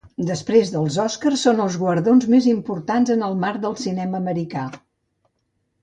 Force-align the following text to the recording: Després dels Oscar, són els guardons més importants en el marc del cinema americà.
Després 0.27 0.71
dels 0.75 0.95
Oscar, 1.03 1.33
són 1.41 1.61
els 1.67 1.77
guardons 1.83 2.27
més 2.35 2.49
importants 2.55 3.15
en 3.17 3.25
el 3.31 3.39
marc 3.45 3.63
del 3.67 3.79
cinema 3.87 4.23
americà. 4.25 4.69